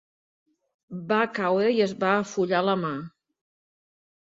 [1.11, 2.95] Va caure i es va afollar la mà.